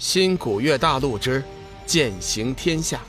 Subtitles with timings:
[0.00, 1.44] 新古月大陆之
[1.84, 3.02] 剑行天下，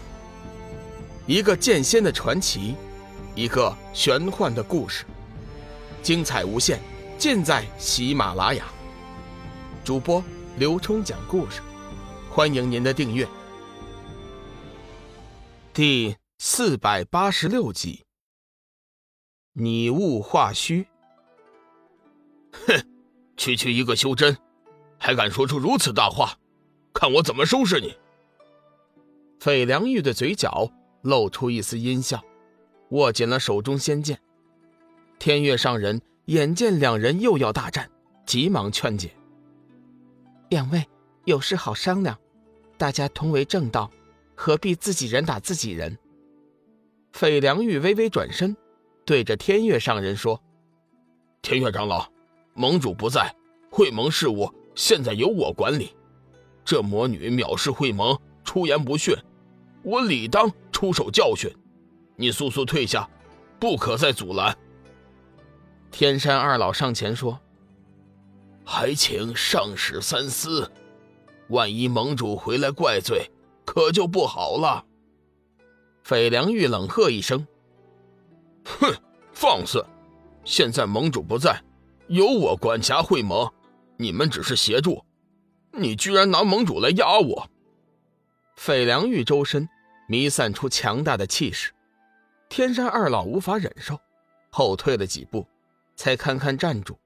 [1.26, 2.76] 一个剑仙的传奇，
[3.34, 5.06] 一个玄幻的故事，
[6.04, 6.82] 精彩无限，
[7.18, 8.66] 尽在喜马拉雅。
[9.86, 10.22] 主播
[10.58, 11.62] 刘冲讲故事，
[12.30, 13.26] 欢迎您的订阅。
[15.72, 18.04] 第四百八十六集，
[19.54, 20.86] 拟物化虚。
[22.52, 22.86] 哼，
[23.38, 24.38] 区区一个修真，
[25.00, 26.38] 还敢说出如此大话！
[26.94, 27.96] 看我怎么收拾你！
[29.40, 30.70] 费良玉的嘴角
[31.02, 32.24] 露出一丝阴笑，
[32.90, 34.20] 握紧了手中仙剑。
[35.18, 37.90] 天月上人眼见两人又要大战，
[38.26, 39.12] 急忙劝解
[40.50, 40.86] ：“两位
[41.26, 42.18] 有事好商量，
[42.78, 43.90] 大家同为正道，
[44.36, 45.98] 何必自己人打自己人？”
[47.14, 48.56] 费良玉微微转身，
[49.06, 50.42] 对着天月上人说
[51.42, 52.08] ：“天月长老，
[52.54, 53.36] 盟主不在，
[53.70, 55.96] 会盟事务现在由我管理。”
[56.64, 59.16] 这魔女藐视会盟，出言不逊，
[59.84, 61.52] 我理当出手教训。
[62.16, 63.10] 你速速退下，
[63.60, 64.56] 不可再阻拦。
[65.90, 67.40] 天山二老上前说
[68.64, 70.72] ：“还请上使三思，
[71.50, 73.30] 万一盟主回来怪罪，
[73.66, 74.86] 可就不好了。”
[76.04, 77.46] 斐良玉冷喝一声
[78.66, 78.94] ：“哼，
[79.34, 79.86] 放肆！
[80.44, 81.62] 现在盟主不在，
[82.08, 83.52] 由我管辖会盟，
[83.98, 85.04] 你们只是协助。”
[85.74, 87.50] 你居然拿盟主来压我！
[88.56, 89.68] 费良玉周身
[90.08, 91.72] 弥散出强大的气势，
[92.50, 94.00] 天山二老无法忍受，
[94.50, 95.48] 后退了几步，
[95.96, 97.00] 才堪堪站住，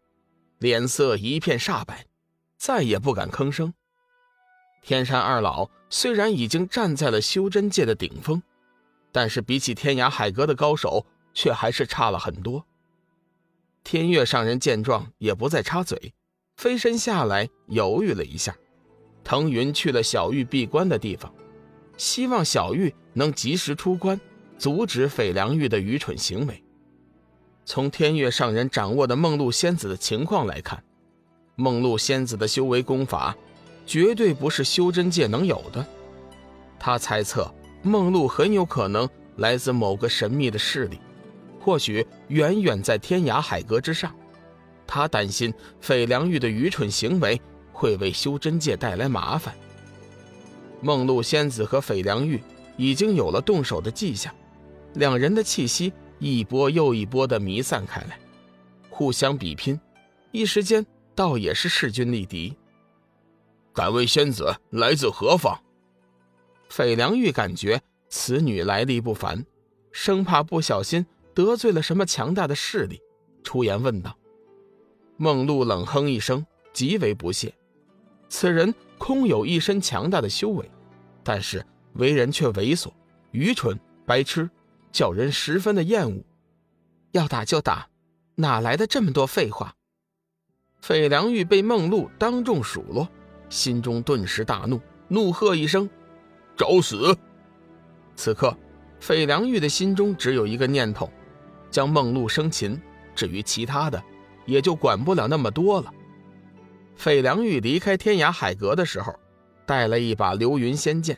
[0.57, 2.05] 脸色一片煞白，
[2.57, 3.73] 再也不敢吭声。
[4.81, 8.41] 天山二老虽然已经站在了修真界的顶峰，
[9.11, 12.65] 但是比起天涯海阁的高手，却还是差了很多。
[13.83, 16.13] 天月上人见状，也不再插嘴。
[16.55, 18.55] 飞身下来，犹豫了一下，
[19.23, 21.31] 腾云去了小玉闭关的地方，
[21.97, 24.19] 希望小玉能及时出关，
[24.57, 26.63] 阻止斐良玉的愚蠢行为。
[27.65, 30.81] 从天月上人掌握的梦露仙子的情况来看，
[31.55, 33.35] 梦露仙子的修为功法，
[33.85, 35.85] 绝对不是修真界能有的。
[36.79, 40.99] 他猜测，梦露很有可能来自某个神秘的势力，
[41.59, 44.15] 或许远远在天涯海阁之上。
[44.87, 47.39] 他担心费良玉的愚蠢行为
[47.71, 49.55] 会为修真界带来麻烦。
[50.81, 52.41] 梦露仙子和费良玉
[52.77, 54.33] 已经有了动手的迹象，
[54.93, 58.19] 两人的气息一波又一波的弥散开来，
[58.89, 59.79] 互相比拼，
[60.31, 60.85] 一时间
[61.15, 62.55] 倒也是势均力敌。
[63.73, 65.59] 敢问仙子来自何方？
[66.69, 69.45] 费良玉感觉此女来历不凡，
[69.91, 73.01] 生怕不小心得罪了什么强大的势力，
[73.43, 74.15] 出言问道。
[75.17, 77.53] 梦露冷哼一声，极为不屑。
[78.27, 80.69] 此人空有一身强大的修为，
[81.23, 82.91] 但是为人却猥琐、
[83.31, 84.49] 愚蠢、白痴，
[84.91, 86.21] 叫人十分的厌恶。
[87.11, 87.87] 要打就打，
[88.35, 89.73] 哪来的这么多废话？
[90.81, 93.07] 费良玉被梦露当众数落，
[93.49, 95.89] 心中顿时大怒，怒喝一声
[96.57, 97.17] ：“找死！”
[98.15, 98.55] 此刻，
[98.99, 101.09] 费良玉的心中只有一个念头：
[101.71, 102.79] 将梦露生擒。
[103.15, 104.03] 至于其他的，
[104.45, 105.93] 也就管不了那么多了。
[106.95, 109.13] 费良玉离开天涯海阁的时候，
[109.65, 111.17] 带了一把流云仙剑，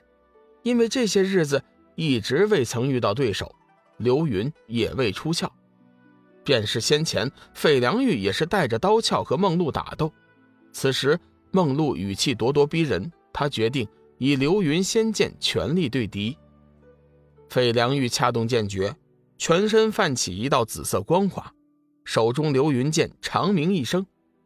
[0.63, 1.63] 因为这些日子
[1.95, 3.53] 一直未曾遇到对手，
[3.97, 5.51] 流云也未出鞘。
[6.43, 10.11] 便是先前费良玉也是带着刀鞘和梦露打斗，
[10.71, 11.19] 此时
[11.51, 13.87] 梦露语气咄咄逼人，他决定
[14.17, 16.37] 以流云仙剑全力对敌。
[17.49, 18.95] 费良玉掐动剑诀，
[19.37, 21.53] 全身泛起一道紫色光华。
[22.07, 24.05] 手中流云剑长鸣一声，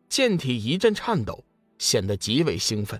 [0.10, 1.46] 剑体一阵颤抖，
[1.78, 3.00] 显得极为兴奋。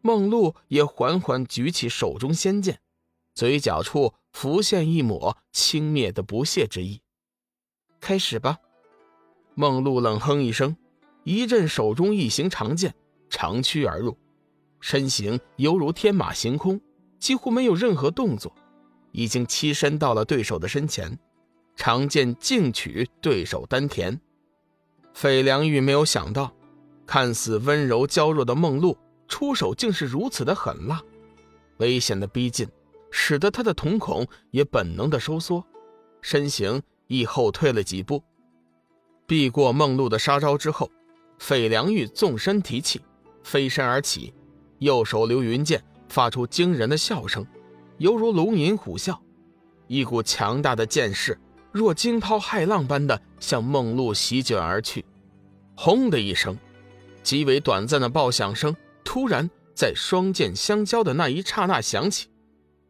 [0.00, 2.80] 梦露也缓缓举起手中仙剑，
[3.36, 7.00] 嘴角处浮现一抹轻蔑的不屑之意。
[8.00, 8.58] 开始吧。
[9.54, 10.76] 梦露冷哼一声，
[11.22, 12.92] 一阵手中一形长剑
[13.30, 14.18] 长驱而入，
[14.80, 16.80] 身形犹如天马行空，
[17.20, 18.52] 几乎没有任何动作，
[19.12, 21.16] 已经栖身到了对手的身前。
[21.84, 24.16] 长剑径取对手丹田，
[25.14, 26.54] 费良玉没有想到，
[27.04, 28.96] 看似温柔娇弱的梦露
[29.26, 31.02] 出手竟是如此的狠辣，
[31.78, 32.68] 危险的逼近，
[33.10, 35.64] 使得他的瞳孔也本能的收缩，
[36.20, 38.22] 身形亦后退了几步。
[39.26, 40.88] 避过梦露的杀招之后，
[41.40, 43.00] 费良玉纵身提气，
[43.42, 44.32] 飞身而起，
[44.78, 47.44] 右手流云剑发出惊人的笑声，
[47.98, 49.18] 犹如龙吟虎啸，
[49.88, 51.36] 一股强大的剑势。
[51.72, 55.04] 若惊涛骇浪般的向梦露席卷而去，
[55.74, 56.56] 轰的一声，
[57.22, 62.28] 极为短暂的爆响声突然在双剑相交的那一刹那响起，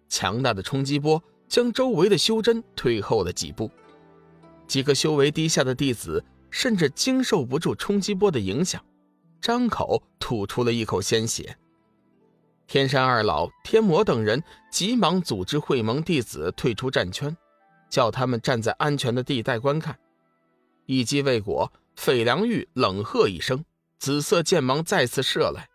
[0.08, 3.70] 强大的冲击波将周围的修真推后了几步。
[4.66, 8.84] 几个修为低下的弟子甚至经受不住冲击波的影响，
[9.40, 11.56] 张口吐出了一口鲜血。
[12.66, 17.36] 天山二老、天魔等人急忙组织会盟弟子退出战圈，
[17.92, 19.98] 叫他们站在安全的地带观看。
[20.86, 23.62] 一击未果，费良玉冷喝一声，
[23.98, 25.68] 紫色剑芒再次射来。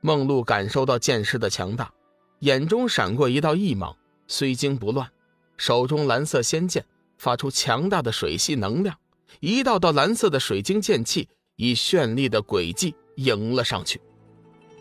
[0.00, 1.92] 梦露感受到剑势的强大，
[2.38, 3.96] 眼中闪过一道异芒，
[4.28, 5.10] 虽惊不乱，
[5.56, 6.86] 手中蓝色仙剑
[7.18, 8.96] 发出强大的水系能量，
[9.40, 14.00] 一道道蓝色的水晶剑气以绚丽的轨迹迎了上去。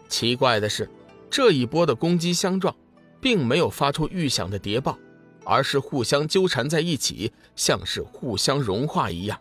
[0.08, 0.88] 奇怪的是，
[1.32, 2.76] 这一波的攻击相撞，
[3.20, 5.00] 并没有发出预想的谍报，
[5.44, 9.40] 而是互相纠缠在一起，像是互相融化一样。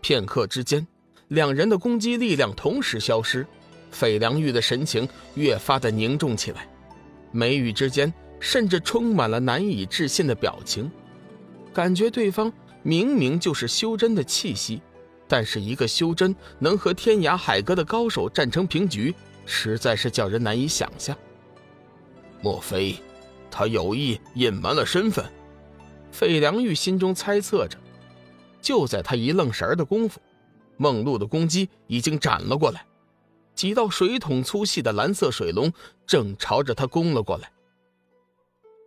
[0.00, 0.86] 片刻之间，
[1.28, 3.46] 两人的攻击力量同时消失。
[3.90, 6.68] 费良玉的神情越发的凝重起来，
[7.30, 10.90] 眉宇之间甚至充满了难以置信的表情，
[11.72, 12.52] 感觉对方
[12.82, 14.82] 明明就是修真的气息，
[15.26, 19.14] 但是一个修真能和天涯海阁的高手战成平局，
[19.46, 21.16] 实在是叫人难以想象。
[22.42, 22.96] 莫非
[23.58, 25.24] 他有意隐瞒了身份？
[26.12, 27.78] 费良玉心中猜测着。
[28.60, 30.20] 就在他一愣神的功夫，
[30.76, 32.84] 梦露的攻击已经斩了过来。
[33.54, 35.72] 几道水桶粗细的蓝色水龙
[36.06, 37.50] 正朝着他攻了过来。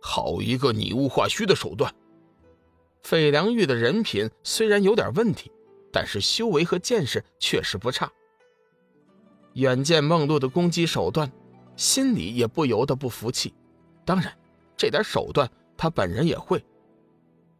[0.00, 1.92] 好一个拟物化虚的手段！
[3.02, 5.50] 费良玉的人品虽然有点问题，
[5.90, 8.08] 但是修为和见识确实不差。
[9.54, 11.28] 远见梦露的攻击手段，
[11.74, 13.52] 心里也不由得不服气。
[14.04, 14.32] 当然，
[14.80, 15.46] 这点手段
[15.76, 16.64] 他本人也会。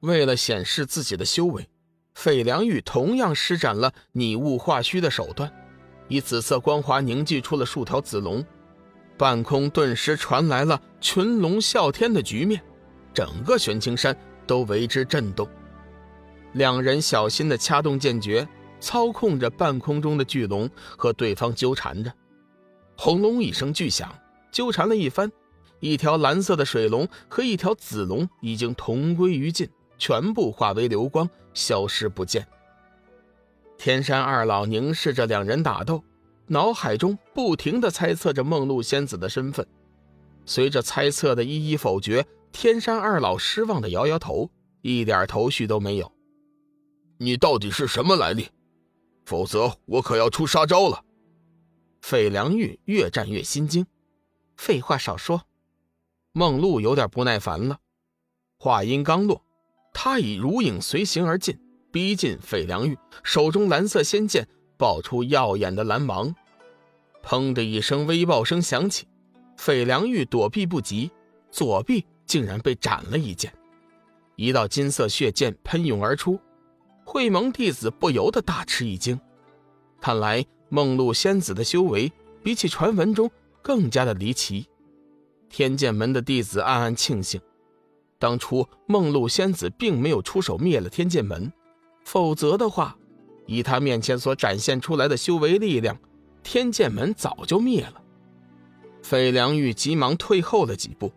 [0.00, 1.69] 为了显示自己的修为，
[2.14, 5.52] 费良玉同样施展了拟物化虚的手段。
[6.08, 8.43] 以紫色光华凝聚出了数条紫龙，
[9.19, 12.58] 半空顿时传来了群龙啸天的局面，
[13.12, 14.16] 整个玄青山
[14.46, 15.46] 都为之震动。
[16.55, 18.49] 两人小心地掐动剑诀，
[18.81, 20.66] 操控着半空中的巨龙
[20.96, 22.11] 和对方纠缠着。
[22.96, 24.11] 轰隆一声巨响，
[24.50, 25.31] 纠缠了一番，
[25.81, 29.69] 一条蓝色的水龙和一条紫龙已经同归于尽，
[29.99, 32.47] 全部化为流光，消失不见。
[33.77, 36.05] 天山二老凝视着两人打斗，
[36.47, 39.67] 脑海中不停的猜测着梦露仙子的身份。
[40.44, 44.50] 随着猜测的一一否决，天山二老失望的摇摇头，
[44.83, 46.12] 一点头绪都没有。
[47.19, 48.49] 你到底是什么来历？
[49.25, 51.05] 否则我可要出杀招了。
[52.03, 53.87] 费良玉越战越心惊。
[54.56, 55.43] 废话少说。
[56.32, 57.79] 梦露有点不耐烦了。
[58.59, 59.43] 话音刚落，
[59.93, 61.59] 他已如影随形而进。
[61.93, 64.47] 逼近费良玉，手中蓝色仙剑
[64.77, 66.32] 爆出耀眼的蓝芒，
[67.21, 69.09] 砰的一声微爆声响起，
[69.56, 71.11] 费良玉躲避不及，
[71.50, 73.53] 左臂竟然被斩了一剑，
[74.37, 76.38] 一道金色血剑喷涌而出，
[77.05, 79.19] 会盟弟子不由得大吃一惊，
[80.00, 83.29] 看来梦露仙子的修为比起传闻中
[83.62, 84.69] 更加的离奇，
[85.50, 87.41] 天剑门的弟子暗暗庆幸，
[88.19, 91.52] 当初梦露仙子并没有出手灭了天剑门。
[92.05, 92.97] 否则的话，
[93.47, 95.99] 以他面前所展现出来的修为力量，
[96.43, 98.00] 天剑门早就灭了。
[99.02, 101.12] 费良玉急忙退后了几步，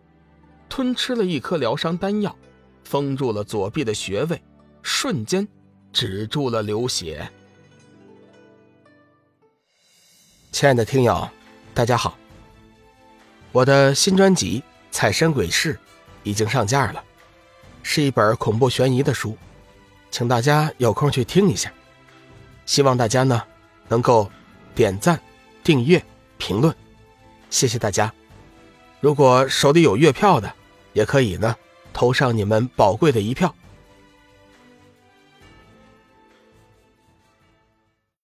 [0.68, 2.36] 吞吃了一颗疗伤丹药，
[2.84, 4.42] 封住了左臂的穴位，
[4.82, 5.48] 瞬间
[5.92, 7.30] 止住了流血。
[10.52, 11.30] 亲爱的听友，
[11.74, 12.18] 大家好，
[13.54, 15.76] 我的新专辑《彩山鬼市》
[16.24, 17.04] 已经上架了，
[17.84, 19.38] 是一本恐怖悬疑的书。
[20.10, 21.72] 请大家有空去听一下，
[22.66, 23.44] 希望大家呢
[23.88, 24.28] 能够
[24.74, 25.22] 点赞、
[25.64, 26.04] 订阅、
[26.40, 26.76] 评论，
[27.52, 28.12] 谢谢大家。
[29.00, 30.52] 如果手里有月票的，
[30.94, 31.56] 也可以呢
[31.94, 33.54] 投上你们宝贵的一票。